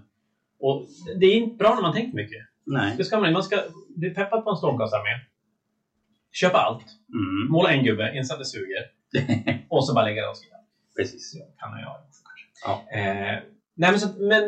[0.59, 0.85] Och
[1.19, 2.41] det är inte bra när man tänker mycket.
[2.65, 2.95] Nej.
[2.97, 3.59] Det ska man, man ska
[3.95, 5.19] bli peppad på en Stormcast-armé.
[6.31, 6.85] Köpa allt.
[7.13, 7.51] Mm.
[7.51, 8.91] Måla en gubbe, inse att det suger.
[9.69, 10.59] och så bara lägga det åt sidan.
[10.97, 11.31] Precis.
[11.31, 11.97] Så kan jag göra.
[12.65, 12.97] Ja.
[12.97, 13.39] Eh,
[13.73, 14.43] nej, men, så, men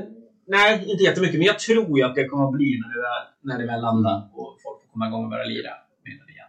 [0.48, 1.38] nej, inte jättemycket.
[1.38, 3.82] Men jag tror ju att det kommer att bli när det väl, när det väl
[3.82, 5.72] landar och folk får komma igång och börja lira
[6.04, 6.46] med det igen.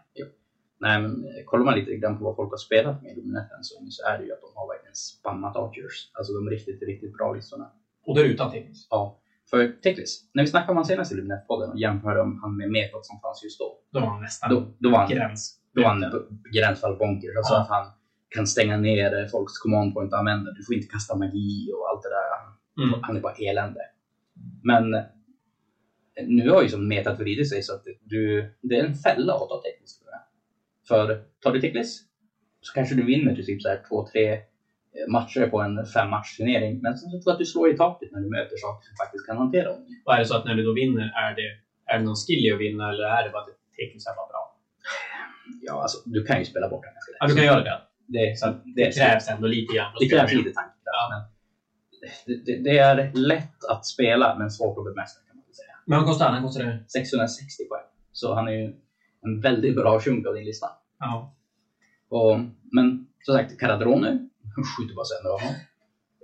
[0.78, 3.58] Nej, men eh, kollar man lite grann på vad folk har spelat med i Luminetten
[3.62, 6.10] så, så är det ju att de har verkligen spammat Archers.
[6.12, 7.70] Alltså de riktigt, riktigt bra listorna.
[8.06, 8.86] Och då är det utan tekniskt.
[8.90, 9.18] Ja.
[9.50, 12.70] För Teklis, när vi snackade om han senast i Luminett-podden och jämförde om han med
[12.70, 13.78] Metod som fanns just då.
[13.92, 15.60] Då var man nästan Då, då var han, gräns.
[15.74, 16.04] då var han
[16.54, 17.36] gränsfall bonkers.
[17.36, 17.60] Alltså Ja.
[17.60, 17.92] att han
[18.28, 20.50] kan stänga ner folks command point och använda.
[20.52, 22.26] Du får inte kasta magi och allt det där.
[22.86, 23.00] Mm.
[23.02, 23.80] Han är bara elände.
[24.62, 25.02] Men eh,
[26.26, 29.48] nu har ju som metat vridit sig så att du, det är en fälla att
[29.48, 30.20] ta jag.
[30.88, 32.08] För tar du tekniskt
[32.60, 34.38] så kanske du vinner till typ så här två, tre eh,
[35.08, 36.80] matcher på en fem turnering.
[36.82, 38.96] Men sen så tror jag att du slår i taket när du möter saker som
[39.04, 39.80] faktiskt kan hantera dem.
[40.04, 41.48] Och är det så att när du då vinner, är det,
[41.92, 44.14] är det någon skill i att vinna eller är det bara att det tekniskt är
[44.20, 44.42] bara bra?
[45.62, 47.18] Ja, alltså du kan ju spela bort den ganska lätt.
[47.20, 47.80] Ja, du kan göra det.
[48.06, 49.92] det, Så det, det krävs ändå lite grann.
[50.00, 50.84] det krävs lite tankekraft.
[50.84, 51.30] Ja.
[52.26, 55.76] Det, det, det är lätt att spela men svårt att bemästra kan man säga.
[55.86, 56.42] Men vad kostar han?
[56.42, 56.84] Kostar det?
[56.88, 57.86] 660 poäng.
[58.12, 58.72] Så han är ju
[59.22, 60.66] en väldigt bra chunk av din lista.
[60.98, 61.34] Ja.
[62.08, 62.38] Och,
[62.72, 64.28] men som sagt, Caradrone
[64.64, 65.54] skjuter bara sönder honom.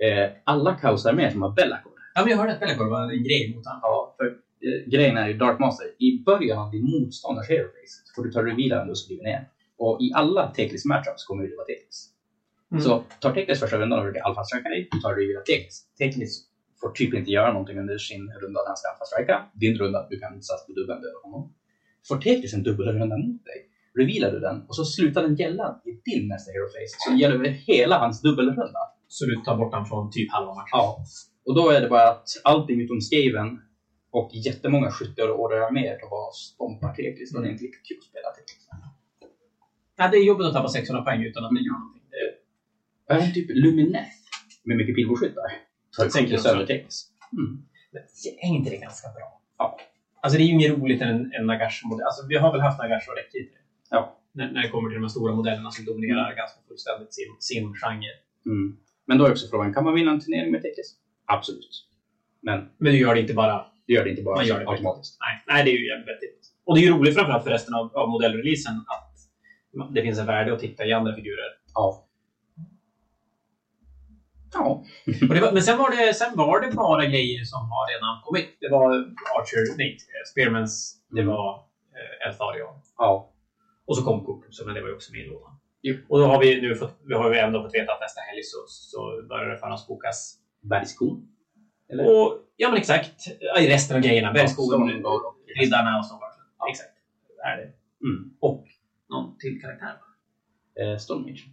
[0.02, 1.92] Eh, alla kaosarméer som har Bellacor.
[2.14, 3.80] ja, men jag hörde att Bellacore var en grej mot honom.
[3.82, 5.86] Ja, för eh, grejen är ju Dark Master.
[5.98, 9.48] I början av din motståndars hero så får du ta reveala den du skriver ner.
[9.78, 12.08] Och i alla Teklis matchups kommer det vara Teklis.
[12.72, 12.82] Mm.
[12.82, 15.86] Så tar Teklis första rundan och försöker alfa-strika dig, du tar reveala Teklis.
[15.98, 16.44] Teklis
[16.80, 19.46] får typ inte göra någonting under sin runda att han ska alfa-strika.
[19.52, 21.52] Din runda, du kan satsa på dubbeln döda honom.
[22.08, 23.68] Får Teklis en dubbelrunda mot dig,
[23.98, 26.94] revealar du den och så slutar den gälla i din nästa hero phase.
[26.98, 28.80] Så gäller över hela hans dubbelrunda.
[29.08, 30.68] Så du tar bort honom från typ halva matchen.
[30.72, 31.04] Ja.
[31.46, 33.60] Och då är det bara att allting utom Skaven
[34.10, 37.34] och jättemånga skyttar och orderarméer tar bara stompar Teklis.
[37.34, 38.68] Och det är inte lika kul att spela Teklis.
[39.96, 42.02] Ja, det är jobbigt att tappa 600 poäng utan att det gör någonting.
[42.10, 44.16] Det- Även typ Lumineth
[44.64, 45.42] med mycket pilbågsskyttar.
[45.96, 47.08] Tar Sänker sönder Teklis.
[47.38, 47.62] Mm.
[47.92, 48.02] Men
[48.42, 49.40] Är inte det ganska bra?
[49.58, 49.78] Ja.
[50.22, 52.06] Alltså det är ju inget roligt än en, en Nagash-modell.
[52.06, 53.61] Alltså vi har väl haft Nagash och det.
[53.92, 54.18] Ja.
[54.32, 57.74] När, när det kommer till de här stora modellerna som dominerar ganska fullständigt sin, sin
[57.74, 58.12] genre.
[58.46, 58.76] Mm.
[59.06, 60.96] Men då är också frågan, kan man vinna en turnering med Teklis?
[61.26, 61.88] Absolut.
[62.40, 63.66] Men Men du gör det inte bara...
[63.86, 65.18] det gör det inte bara Man gör det automatiskt.
[65.20, 66.38] Nej, nej det är ju jävligt vettigt.
[66.64, 69.12] Och det är ju roligt framförallt för resten av, av modellreleasen att
[69.94, 71.50] det finns en värde att titta i andra figurer.
[71.74, 72.04] Ja.
[74.54, 74.84] Ja.
[75.28, 78.56] Var, men sen var, det, sen var det bara grejer som har redan kommit.
[78.60, 78.94] Det var
[79.38, 79.96] Archer, nej,
[80.32, 81.32] Spearmans, det Mm.
[81.34, 81.54] var
[81.94, 82.74] eh, Eltharion.
[82.98, 83.31] Ja.
[83.92, 85.52] Och så kom så men det var ju också med i lådan.
[86.08, 88.42] Och då har vi nu fått, vi har ju ändå fått veta att nästa helg
[88.42, 90.38] så, så börjar det förhandsbokas.
[90.60, 91.28] Bergskon.
[91.92, 92.04] Eller?
[92.04, 93.26] Och, ja men exakt,
[93.60, 94.32] i resten av grejerna.
[94.32, 96.18] Bergskogen, Ja, Riddarna och så.
[96.58, 96.70] Ja.
[96.70, 96.90] Exakt.
[97.44, 97.72] Är det.
[98.06, 98.34] Mm.
[98.40, 98.64] Och
[99.10, 99.94] någon till karaktär.
[100.80, 101.46] Eh, Stormage.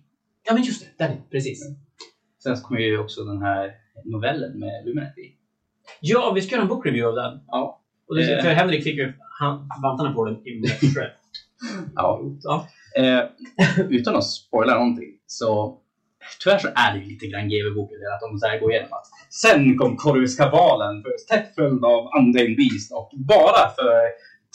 [0.48, 1.64] Ja men just det, där är precis.
[2.44, 5.36] Sen så kommer ju också den här novellen med Lumineth i.
[6.02, 7.44] Ja, vi ska göra en book review av den.
[7.48, 7.82] Ja.
[8.08, 8.44] Och det, Eh.
[8.44, 11.02] för Henrik fick ju han, vantarna på den i morse.
[11.96, 12.22] Ja.
[12.44, 12.68] ja.
[12.98, 13.24] Eh,
[13.90, 15.78] utan att spoila någonting så
[16.44, 19.08] tyvärr så är det ju lite grann GW-boken att de så här går igenom att
[19.44, 24.02] sen kom Corvus-kabalen för tätt följd av Undying Beast och bara för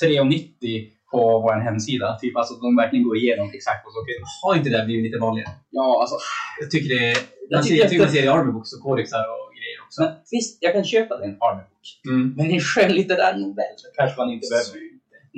[0.02, 2.18] 3,90 på vår hemsida.
[2.20, 4.28] Typ alltså de verkligen går igenom exakt vad som finns.
[4.42, 5.50] Har inte det blivit lite vanligare?
[5.70, 6.16] Ja, alltså.
[6.60, 7.18] Jag tycker det är...
[7.48, 9.98] Jag tycker jag tycker att- man ser i Armybooks och kodexar och grejer också.
[10.02, 11.86] Men, visst, jag kan köpa den Army-bok.
[12.08, 12.34] Mm.
[12.36, 14.94] Men en skönlitterär novell kanske man inte behöver.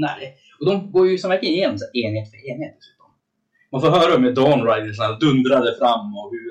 [0.06, 0.34] Nej.
[0.60, 3.06] Och de går ju som verkligen igenom så här enhet för enhet dessutom.
[3.72, 6.46] Man får höra hur Dawn Ridersna dundrade fram och hur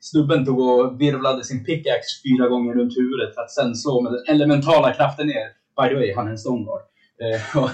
[0.00, 4.12] snubben tog och virvlade sin pickaxe fyra gånger runt huvudet för att sen slå med
[4.12, 5.46] den elementala kraften ner.
[5.76, 6.82] By the way, han är en Stoneguard.
[7.22, 7.40] Eh,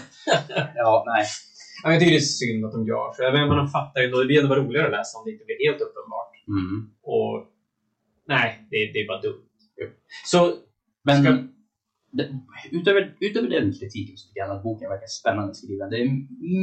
[0.74, 1.24] ja, nej.
[1.82, 3.22] Ja, jag tycker det är synd att de gör så.
[3.22, 4.18] Jag menar, man fattar ju ändå.
[4.18, 6.32] Det blir ändå roligare att läsa om det inte blir helt uppenbart.
[6.48, 6.90] Mm.
[7.02, 7.46] Och
[8.28, 9.42] nej, det, det är bara dumt.
[10.24, 10.52] Så
[11.04, 11.55] Men Ska-
[12.78, 15.90] utöver, utöver den kritiken så tycker jag att boken verkar spännande skriven.
[15.90, 16.12] Det är du,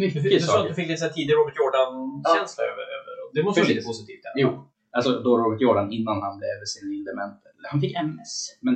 [0.03, 0.69] mycket du att saker.
[0.69, 4.23] du fick lite tidig Robert Jordan-känsla över, över och Det måste vara lite positivt.
[4.25, 4.49] alla Jo,
[4.97, 7.37] alltså då Robert Jordan innan han blev senil dement.
[7.71, 8.33] Han fick MS,
[8.65, 8.75] men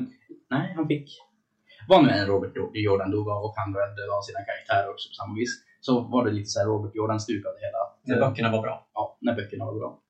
[0.55, 1.07] nej, han fick...
[1.89, 2.53] Vad nu än Robert
[2.87, 5.51] Jordan dog av och han räddade av sina karaktärer också på samma vis.
[5.79, 7.81] Så var det lite så här Robert Jordan-stuk av det hela.
[8.07, 8.87] När böckerna var bra.
[8.93, 10.01] Ja, när böckerna var bra.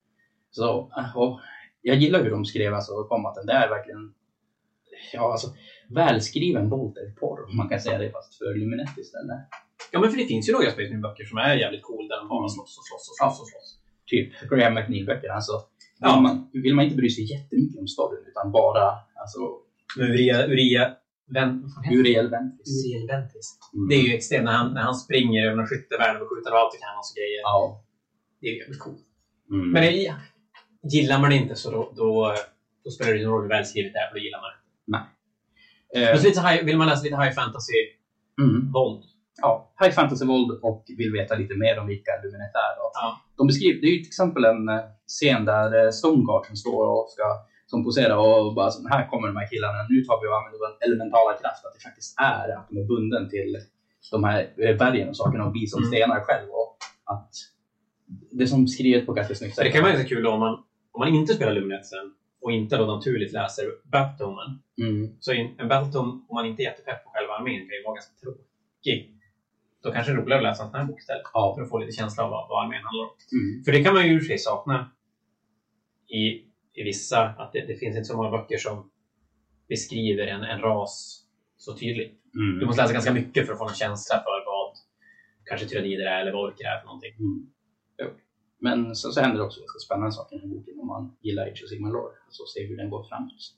[0.50, 1.40] Så, och
[1.82, 4.14] jag gillar hur de skrev alltså, om att den där verkligen
[5.12, 5.48] ja, alltså,
[5.94, 9.40] välskriven Bolter-porr, om man kan säga det, fast för Luminet istället.
[9.92, 12.38] Ja, men för det finns ju några Space Marine-böcker som är jävligt cool där bara
[12.38, 12.48] Mm.
[12.48, 13.68] slåss och slåss och slåss och slåss.
[14.06, 15.28] Typ Graham McNeil-böcker.
[15.28, 15.52] Alltså,
[16.00, 16.14] Ja.
[16.14, 18.84] vill, man, vill man inte bry sig jättemycket om storyn, utan bara
[19.22, 19.38] alltså,
[20.00, 20.94] Uria, Uria,
[21.34, 22.68] Ven, Uriel Ventis.
[22.84, 23.58] Uriel Ventis.
[23.74, 23.88] Mm.
[23.88, 26.70] Det är ju extremt när han, när han springer över någon skyttevärn och skjuter av
[26.70, 27.40] till hans grejer.
[27.42, 27.84] Ja.
[28.40, 29.04] Det är ju jävligt coolt.
[29.50, 29.70] Mm.
[29.70, 30.14] Men det,
[30.92, 32.34] gillar man det inte så då, då,
[32.84, 34.58] då spelar det ingen roll hur välskrivet det är, för då gillar man det.
[35.94, 38.98] Eh, lite high, vill man läsa lite high fantasy-våld?
[38.98, 39.08] mm.
[39.42, 42.72] ja, high fantasy-våld och vill veta lite mer om vilka Luminet är.
[42.78, 42.90] Då.
[42.94, 43.20] Ja.
[43.36, 46.84] De beskriver, det är ju till exempel en eh, scen där eh, Stoneguard som står
[46.94, 47.24] och ska
[47.70, 50.58] som poserar och bara så, här kommer de här killarna, nu tar vi och använder
[50.58, 53.50] vår elementala kraft, att det faktiskt är att de är bunden till
[54.10, 55.90] de här eh, bergen och sakerna och blir som Mm.
[55.90, 56.48] stenar själv.
[56.50, 57.30] Och att
[58.30, 60.52] det är som skrivet på ganska snyggt Så det kan vara ganska kul om man,
[60.92, 64.58] om man inte spelar Luminetsen och inte då naturligt läser Battomen.
[64.80, 65.16] Mm.
[65.20, 68.14] Så en Battletome, om man inte är jättepepp på själva armén, kan ju vara ganska
[68.22, 69.14] tråkig.
[69.82, 71.22] Då kanske det är roligare att läsa en sån här bok istället.
[71.34, 71.54] Ja.
[71.54, 73.10] För att få lite känsla av vad, vad armén handlar om.
[73.32, 73.64] Mm.
[73.64, 74.90] För det kan man ju i och för sig sakna
[76.08, 76.22] i,
[76.80, 78.90] i vissa, att det, det finns inte så många böcker som
[79.68, 81.24] beskriver en, en ras
[81.56, 82.14] så tydligt.
[82.32, 82.66] Du Mm.
[82.66, 84.72] måste läsa ganska mycket för att få en känsla för vad
[85.44, 87.14] kanske tyrannider är eller vad orker är för någonting.
[87.18, 87.48] Mm.
[88.60, 91.16] Men så, så händer det också ganska spännande saker i den här boken om man
[91.20, 92.12] gillar Age of Sigmar Lore.
[92.26, 93.54] Alltså se hur den går framåt.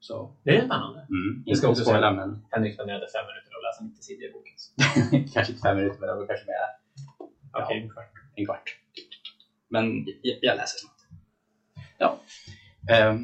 [0.00, 1.00] Så, Det är spännande.
[1.16, 1.42] mm.
[1.44, 4.54] Ska inte också spoila men Henrik spenderade fem minuter att läsa 90 sidor i boken.
[5.34, 6.54] kanske inte fem minuter men det var kanske mer
[7.62, 8.04] Okej, okay.
[8.36, 8.76] en kvart.
[9.68, 10.96] Men jag, jag läser snart.
[11.98, 12.20] Ja.
[12.94, 13.16] Ehm,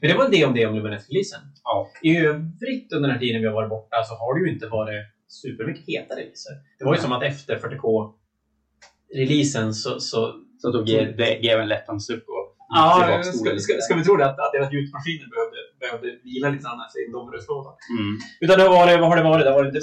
[0.00, 1.40] Men det var det om det om Luminet-releasen.
[1.64, 1.90] ja.
[2.02, 4.66] I övrigt under den här tiden vi har varit borta så har det ju inte
[4.66, 6.52] varit supermycket heta releaser.
[6.78, 11.68] Det var ju som att efter 40K-releasen så, så Så tog G- det GW en
[11.68, 14.26] lätt suck och Ja, ska, ska, ska vi tro det?
[14.26, 17.70] Att, att deras gjutmaskiner behövde, behövde vila lite grann efter sin Dominus-låda.
[17.98, 18.12] Mm.
[18.40, 19.44] Utan det varit, vad har det varit?
[19.44, 19.74] Det har varit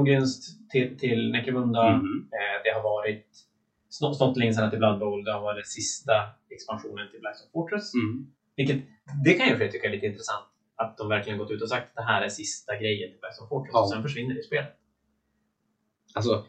[0.00, 1.86] Ogrunst till, till Necromunda.
[1.88, 2.28] Mm.
[2.38, 3.26] Eh, det har varit
[3.88, 5.24] snott, snott länge sedan till Blood Bowl.
[5.24, 6.14] Det har varit sista
[6.50, 7.94] expansionen till Black Stone Fortress.
[7.94, 8.26] Mm.
[8.56, 8.78] Vilket,
[9.24, 10.46] det kan jag för tycka är lite intressant.
[10.76, 13.34] Att de verkligen gått ut och sagt att det här är sista grejen till Black
[13.34, 13.70] Stone Fortress.
[13.72, 13.82] Ja.
[13.82, 14.76] Och sen försvinner det i spelet.
[16.14, 16.44] Alltså,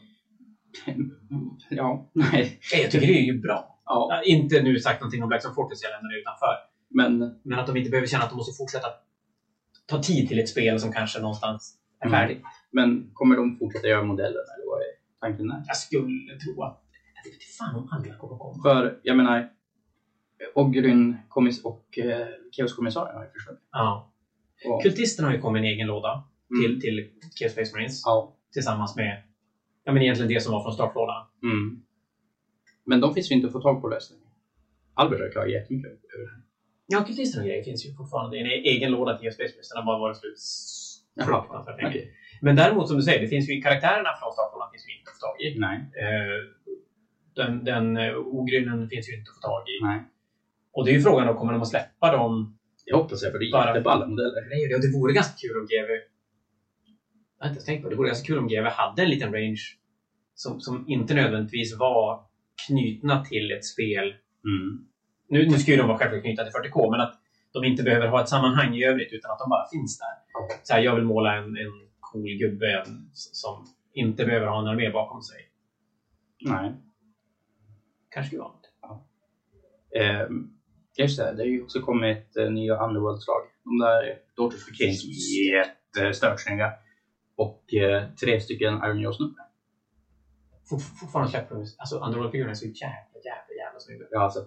[1.69, 2.60] ja, nej.
[2.81, 3.77] Jag tycker det är ju bra.
[3.86, 6.55] Ja, inte nu sagt någonting om Black Stone Fortress, jag lämnar det utanför.
[6.89, 8.88] men Men att de inte behöver känna att de måste fortsätta
[9.86, 12.19] ta tid till ett spel som kanske någonstans är Mm.
[12.19, 12.41] färdigt.
[12.71, 14.86] Men kommer de fortsätta göra modellen eller vad är
[15.19, 15.63] tanken där?
[15.67, 16.81] Jag skulle tro att...
[17.23, 18.63] Jag vet fan om alla kommer komma.
[18.63, 19.49] För jag menar,
[20.55, 23.62] Ogryn kommiss och eh, Chaos-kommissarien har ju försvunnit.
[23.71, 24.13] Ja.
[24.65, 26.23] Och, Kultisterna har ju kommit i en egen låda
[26.60, 26.79] Mm.
[26.79, 28.01] till, till Chaos Space Marines.
[28.05, 28.36] ja.
[28.53, 29.23] Tillsammans med
[29.84, 31.26] ja, men egentligen det som var från startlådan.
[31.44, 31.84] Mm.
[32.86, 34.28] Men de finns ju inte att få tag på lösningen.
[34.94, 36.41] Albert har klagat jättemycket över det här.
[36.88, 39.70] Ja, kultisterna och grejer finns ju fortfarande i en egen låda till Chaos Space Marines.
[39.70, 40.39] Den har bara varit slut
[41.28, 41.89] fruktansvärt länge.
[41.89, 42.13] okej.
[42.41, 45.15] Men däremot som du säger, det finns ju karaktärerna från startlådan finns ju inte att
[45.17, 45.60] få tag i.
[45.65, 45.78] Nej.
[46.04, 46.39] Eh,
[47.36, 49.76] Den, den eh, ogrynen finns ju inte att få tag i.
[49.84, 50.00] Nej.
[50.72, 53.39] Och det är ju frågan då, kommer de att släppa dem Jag hoppas jag, för
[53.39, 54.41] det är jätteballa modeller.
[54.50, 55.91] Nej, det, det vore ganska kul om GW...
[57.41, 57.95] Jag har inte ens tänkt på det.
[57.95, 59.62] Det vore ganska kul om GW hade en liten range
[60.36, 62.23] som, som inte nödvändigtvis var
[62.67, 64.15] knutna till ett spel.
[64.45, 64.86] Mm.
[65.30, 67.19] Nu, nu ska ju de vara självklart knutna till 40K, men att
[67.54, 70.08] de inte behöver ha ett sammanhang i övrigt utan att de bara finns där.
[70.34, 70.56] Ja.
[70.63, 74.89] Så här, jag vill måla en, en cool gubbe som inte behöver ha en armé
[74.89, 75.38] bakom sig.
[76.41, 76.71] Nej.
[78.10, 78.67] Kanske skulle vara något.
[79.95, 80.49] Ehm,
[80.97, 83.41] just det, det har ju också kommit eh, nya Underworld-slag.
[83.63, 86.71] De där Daughters of Cain som är jättestört snygga.
[87.43, 89.45] Och eh, tre stycken Iron Jaws-snubbar.
[90.69, 91.56] Fort- Fortfarande de...
[91.77, 94.06] Alltså, Underworld-figurerna är så jävla, jävla, jävla snygga.
[94.12, 94.39] Ja, alltså,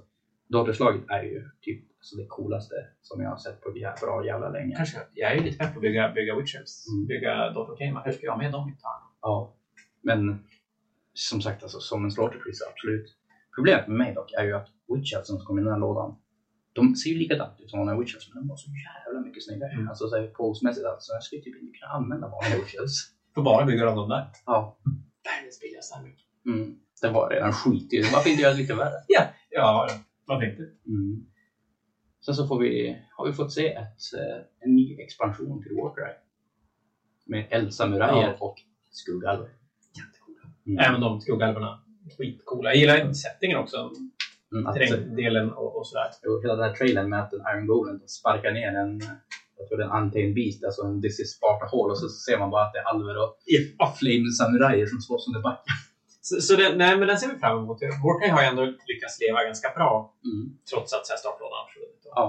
[0.48, 4.48] Daughters-slaget är ju typ alltså, det coolaste som jag har sett på jä- bra jävla
[4.48, 4.76] länge.
[4.76, 4.98] Kanske.
[5.14, 6.72] Jag är ju lite pepp på att bygga, bygga Witchers.
[6.92, 7.06] Mm.
[7.06, 8.02] Bygga Kane.
[8.04, 9.02] Hur ska jag ha med dem i tarn?
[9.22, 9.54] Ja.
[10.02, 10.44] Men
[11.14, 13.16] som sagt, alltså, som en slaughterpris, absolut.
[13.56, 16.16] Problemet med mig dock är ju att Witchers som kommer i den här lådan,
[16.74, 19.72] de ser ju likadant ut som vanliga Witchers, men de var så jävla mycket snyggare.
[19.72, 19.88] Mm.
[19.88, 22.94] Alltså så här, posmässigt, alltså, jag skulle typ inte kunna använda vanliga Witchers.
[23.34, 24.26] Får bara bygga dem där.
[24.46, 24.78] Ja.
[25.24, 26.10] Världens billigaste armé.
[26.46, 26.76] Mm.
[27.02, 28.02] Det var redan skit i.
[28.12, 28.98] Varför inte göra det lite värre?
[29.50, 29.88] Ja,
[30.26, 30.62] varför inte?
[30.86, 31.26] Mm.
[32.24, 36.12] Sen så får vi, har vi fått se ett, eh, en ny expansion till Warcry.
[37.26, 38.36] Med eldsamurajer Ja.
[38.40, 38.56] och
[38.90, 39.48] skuggalver.
[39.98, 40.54] Jättecoola.
[40.66, 40.78] Mm.
[40.78, 41.80] Även de skuggalverna.
[42.18, 42.70] Skitcoola.
[42.70, 43.90] Jag gillar settingen också.
[44.52, 46.08] Mm, att, Terrängdelen och, och sådär.
[46.28, 49.00] och hela den här trailern med att en Iron Golem sparkar ner en,
[49.58, 52.08] jag tror det är en Untamed Beast, alltså en This is Sparta Hall och så
[52.08, 53.32] ser man bara att det är alver och
[53.78, 53.86] Ja.
[54.00, 55.74] Flame samurajer som slåss under backen.
[56.28, 57.78] Så, så det, nej, men den ser vi fram emot.
[58.04, 59.92] Warcry har ju ändå lyckats leva ganska bra
[60.28, 60.44] Mm.
[60.70, 62.02] trots att så här, startlådan har försvunnit.
[62.18, 62.24] Ja.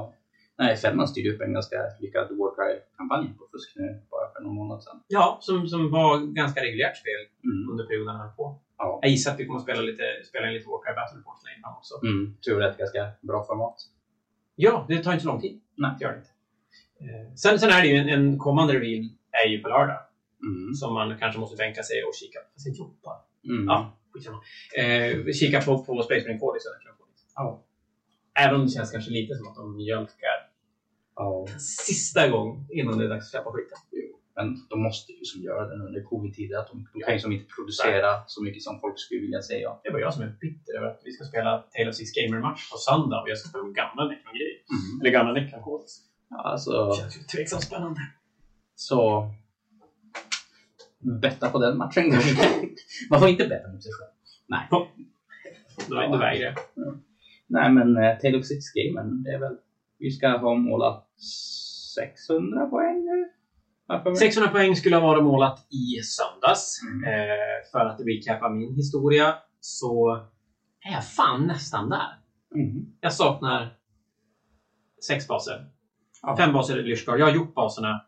[0.62, 4.80] Nej, Fällman styrde upp en ganska lyckad Warcry-kampanj på fusk nu bara för någon månad
[4.84, 4.98] sedan.
[5.18, 7.70] Ja, som, som var ganska reguljärt spel Mm.
[7.72, 8.45] under perioden han på.
[9.06, 9.10] Ja.
[9.10, 11.76] Jag gissar att vi kommer att spela, lite, spela in lite Warcry Battle längre fram
[11.78, 11.94] också.
[12.04, 12.38] Mm.
[12.46, 13.78] Tror det är ett ganska bra format.
[14.56, 15.62] Ja, det tar inte så lång tid.
[15.76, 15.92] Nej.
[15.98, 16.34] Det gör det inte.
[17.04, 20.02] Eh, sen, sen är det ju en, en kommande reveal är ju på lördag.
[20.42, 20.74] Mm.
[20.74, 22.48] Som man kanske måste tänka sig och kika på.
[22.54, 23.18] Fast jag jobbar.
[23.50, 23.66] Mm.
[23.66, 24.40] Ja, skitsamma.
[24.78, 26.80] Eh, kika på, på Space Marine 4 istället.
[27.36, 27.64] Ja.
[28.40, 30.38] Även om det känns kanske lite som att de mjölkar
[31.20, 33.78] en sista gång innan det är dags att släppa skiten.
[34.36, 36.58] Men de måste ju som göra det nu under covid-tider.
[36.58, 39.70] Att de, de kan ju som inte producera så mycket som folk skulle vilja säga.
[39.84, 42.72] Det var jag som är bitter över att vi ska spela Tale of Six Gamer-match
[42.72, 44.60] på söndag och jag ska spela gamla Necron-grejer.
[44.74, 45.02] Mm.
[45.02, 45.86] Eller gamla Necron-koder.
[46.30, 48.02] Alltså, Det känns ju tveksamt spännande.
[48.76, 49.30] så...
[51.22, 52.04] Betta på den matchen.
[53.10, 54.12] Man får inte betta mot sig själv.
[54.48, 54.68] Nej.
[54.70, 54.88] Då,
[55.90, 56.56] då vägrar jag.
[57.48, 59.58] Nej, men uh, Tale of Six Gamen, det är väl...
[59.98, 61.08] Vi ska ha målat
[61.96, 63.30] 600 poäng nu.
[63.88, 64.16] Varför?
[64.16, 66.82] 600 poäng skulle ha varit målat i söndags.
[66.84, 67.04] Mm.
[67.04, 70.12] Eh, för att recappa min historia så
[70.82, 72.20] är jag fan nästan där.
[72.56, 72.86] Mm.
[73.02, 73.78] Jag saknar
[75.08, 75.66] sex baser.
[76.22, 76.38] Ja.
[76.38, 77.20] Fem baser i Lyshgard.
[77.20, 78.06] Jag har gjort baserna.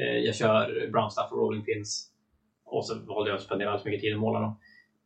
[0.00, 2.10] Eh, jag kör Brown Stuff och Rolling Pins.
[2.64, 4.58] Och så valde jag att spendera alldeles mycket tid att måla dem.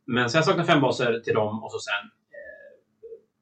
[0.05, 2.11] Men så jag saknar fem baser till dem och så sen...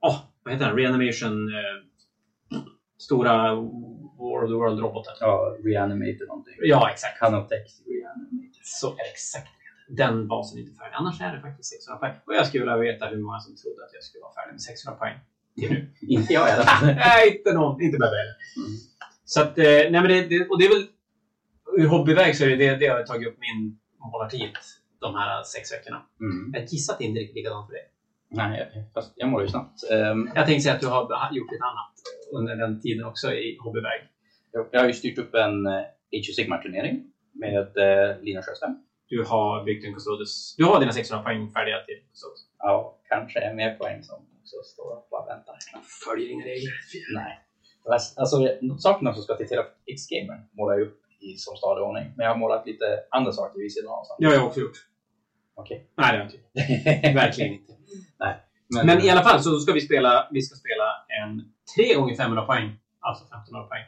[0.01, 0.75] Åh, oh, vad heter den?
[0.77, 1.47] Reanimation...
[1.47, 2.59] Eh,
[2.97, 3.55] stora
[4.17, 5.13] War of the World-roboten.
[5.19, 6.53] Ja, reanimated någonting.
[6.57, 7.19] Ja, exakt.
[7.49, 8.63] Text reanimated.
[8.63, 9.51] Så exakt.
[9.87, 10.95] Den basen är inte färdig.
[10.95, 12.15] Annars är det faktiskt 600 poäng.
[12.25, 14.61] Och jag skulle vilja veta hur många som trodde att jag skulle vara färdig med
[14.61, 15.17] 600 poäng
[15.55, 15.79] till nu.
[16.15, 16.85] Inte jag i alla fall.
[17.05, 17.81] Nej, inte någon.
[17.81, 18.37] Inte Bebbe heller.
[18.57, 18.71] Mm.
[19.25, 20.87] Så att, eh, nej men det, det, och det är väl
[21.77, 24.51] ur hobbyväg så är det det, det har tagit upp min målartid
[24.99, 26.01] de här sex veckorna.
[26.19, 26.53] Mm.
[26.53, 26.61] Jag
[26.99, 27.85] det inte är riktigt likadant för dig.
[28.33, 29.91] Nej, fast jag målar ju snabbt.
[29.91, 31.93] Ehm, Jag tänkte säga att du har gjort lite annat
[32.37, 34.01] under den tiden också i hobbyväg.
[34.71, 35.73] jag, har ju styrt upp en uh,
[36.15, 38.75] Age of Sigmar-turnering med uh, Lina Sjöström.
[39.07, 40.55] Du har byggt en Custodes.
[40.55, 42.39] Du har dina 600 poäng färdiga till Custodes.
[42.59, 45.55] Ja, kanske är mer poäng som också står och bara väntar.
[46.05, 46.73] Följer inga regler.
[47.15, 47.39] Nej.
[48.15, 48.37] Alltså,
[48.79, 49.47] sakerna som ska till
[49.93, 52.13] X-gamer målar jag upp i som stadig ordning.
[52.15, 54.03] Men jag har målat lite andra saker vid sidan av.
[54.19, 54.77] Det har jag också gjort.
[55.55, 55.87] Okej.
[55.97, 57.15] Nej, det har jag inte gjort.
[57.15, 57.73] Verkligen inte.
[58.75, 60.83] Men, Men i alla fall så ska vi spela, vi ska spela
[61.23, 62.79] en 3 gånger 500 poäng.
[62.99, 63.83] Alltså 1500 poäng.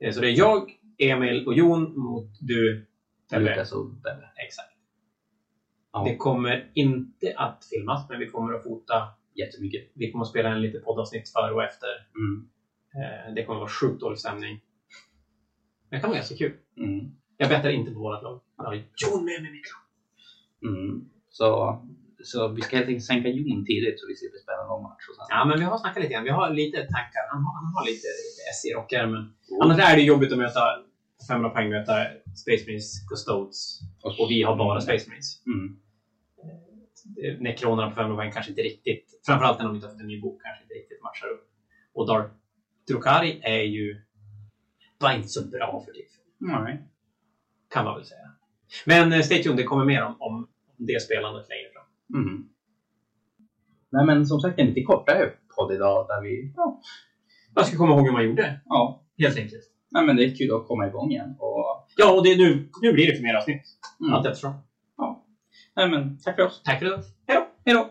[0.00, 2.86] Eh, Så det är jag, Emil och Jon mot du,
[3.30, 3.44] Tebbe.
[3.50, 4.30] Lukas och Bebbe.
[4.46, 4.68] Exakt.
[5.92, 6.04] Ja.
[6.04, 9.08] Det kommer inte att filmas, men vi kommer att fota.
[9.34, 9.90] Jättemycket.
[9.94, 11.88] Vi kommer att spela en lite poddavsnitt före och efter.
[12.16, 12.48] Mm.
[12.94, 14.60] Eh, Det kommer att vara sjukt dålig stämning.
[15.90, 16.52] Men det kan vara ganska kul.
[16.78, 17.10] Mm.
[17.36, 18.40] Jag bettar inte på vårt lag.
[18.56, 19.83] Jag har Jon med mig mitt lag.
[20.64, 21.04] Mm.
[21.28, 21.46] Så,
[22.24, 25.04] så vi ska helt enkelt sänka Jon tidigt så vi slipper spela någon match.
[25.08, 25.26] Och sen.
[25.28, 26.24] Ja, men vi har snackat lite grann.
[26.24, 27.22] Vi har lite tankar.
[27.32, 29.22] Han har, han har lite, lite S i rockärmen.
[29.62, 30.62] Annars är det jobbigt att möta
[31.28, 31.94] 500 poäng möta
[32.42, 33.80] Space Marines Custodes.
[34.20, 35.42] Och vi har bara Space Marines.
[35.46, 35.76] Mm.
[37.22, 40.06] Eh, Nekronerna på 500 poäng kanske inte riktigt, framförallt när de inte har fått en
[40.06, 41.44] ny bok, kanske inte riktigt matchar upp.
[41.94, 42.30] Och Dark
[42.88, 44.00] Drukari är ju
[45.00, 46.82] bara inte så bra för tillfället, Nej.
[47.74, 48.30] kan man väl säga.
[48.84, 52.22] Men eh, stay tuned, det kommer mer om, om det spelandet längre fram.
[52.22, 52.48] Mm.
[53.90, 56.52] Nej men som sagt en lite kortare podd idag där vi...
[56.56, 56.80] Ja.
[57.54, 59.02] Jag ska komma ihåg hur man gjorde, ja.
[59.18, 59.62] helt enkelt.
[59.90, 61.34] Nej men det är kul att komma igång igen.
[61.38, 61.64] Och,
[61.96, 63.62] Ja, och det nu, nu blir det för mer avsnitt.
[64.00, 64.14] mm.
[64.14, 64.52] Allt eftersom.
[65.76, 66.62] Nej men tack för oss.
[66.64, 67.02] Tack för det.
[67.66, 67.90] Hej då!